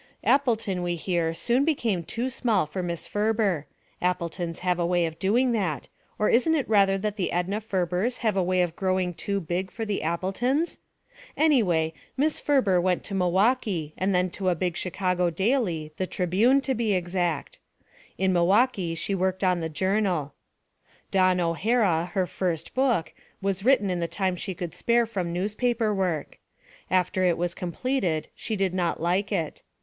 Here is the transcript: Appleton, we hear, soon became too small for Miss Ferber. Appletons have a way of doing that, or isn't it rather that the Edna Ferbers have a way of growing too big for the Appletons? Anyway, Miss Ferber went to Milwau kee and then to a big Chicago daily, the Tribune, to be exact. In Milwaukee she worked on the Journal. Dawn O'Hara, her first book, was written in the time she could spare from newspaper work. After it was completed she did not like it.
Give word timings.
Appleton, 0.23 0.81
we 0.81 0.95
hear, 0.95 1.31
soon 1.35 1.63
became 1.63 2.01
too 2.01 2.27
small 2.31 2.65
for 2.65 2.81
Miss 2.81 3.05
Ferber. 3.05 3.67
Appletons 4.01 4.61
have 4.65 4.79
a 4.79 4.83
way 4.87 5.05
of 5.05 5.19
doing 5.19 5.51
that, 5.51 5.89
or 6.17 6.27
isn't 6.27 6.55
it 6.55 6.67
rather 6.67 6.97
that 6.97 7.17
the 7.17 7.31
Edna 7.31 7.61
Ferbers 7.61 8.17
have 8.25 8.35
a 8.35 8.41
way 8.41 8.63
of 8.63 8.75
growing 8.75 9.13
too 9.13 9.39
big 9.39 9.69
for 9.69 9.85
the 9.85 10.01
Appletons? 10.01 10.79
Anyway, 11.37 11.93
Miss 12.17 12.39
Ferber 12.39 12.81
went 12.81 13.03
to 13.03 13.13
Milwau 13.13 13.53
kee 13.53 13.93
and 13.95 14.09
then 14.15 14.31
to 14.31 14.49
a 14.49 14.55
big 14.55 14.75
Chicago 14.75 15.29
daily, 15.29 15.91
the 15.97 16.07
Tribune, 16.07 16.61
to 16.61 16.73
be 16.73 16.95
exact. 16.95 17.59
In 18.17 18.33
Milwaukee 18.33 18.95
she 18.95 19.13
worked 19.13 19.43
on 19.43 19.59
the 19.59 19.69
Journal. 19.69 20.33
Dawn 21.11 21.39
O'Hara, 21.39 22.09
her 22.13 22.25
first 22.25 22.73
book, 22.73 23.13
was 23.39 23.63
written 23.63 23.91
in 23.91 23.99
the 23.99 24.07
time 24.07 24.35
she 24.35 24.55
could 24.55 24.73
spare 24.73 25.05
from 25.05 25.31
newspaper 25.31 25.93
work. 25.93 26.39
After 26.89 27.23
it 27.23 27.37
was 27.37 27.53
completed 27.53 28.29
she 28.33 28.55
did 28.55 28.73
not 28.73 28.99
like 28.99 29.31
it. 29.31 29.61